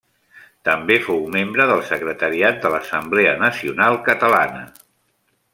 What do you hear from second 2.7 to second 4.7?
l'Assemblea Nacional Catalana.